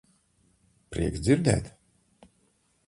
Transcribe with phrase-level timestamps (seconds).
[0.95, 1.71] Prieks dzirdēt.